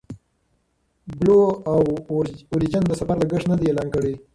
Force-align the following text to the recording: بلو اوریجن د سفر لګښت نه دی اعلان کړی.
بلو 1.17 1.39
اوریجن 2.51 2.83
د 2.87 2.91
سفر 2.99 3.15
لګښت 3.21 3.47
نه 3.51 3.55
دی 3.59 3.65
اعلان 3.69 3.87
کړی. 3.95 4.13